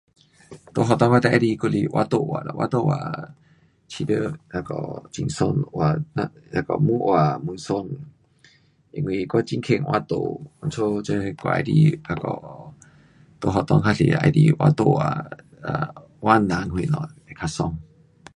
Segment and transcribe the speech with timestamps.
[0.73, 3.35] 在学堂我最喜欢还是画图画啦，画图画
[3.87, 4.75] 觉得那个
[5.15, 6.25] 很爽，画，那
[6.63, 7.87] 个越画越爽。
[8.91, 11.63] 因为我很棒画图，因此这我喜欢
[12.09, 12.73] 那个，
[13.41, 15.27] 在学堂较较多会喜欢画图画
[15.65, 15.89] ，um
[16.19, 17.09] 画人什么。
[17.27, 17.77] 会较爽。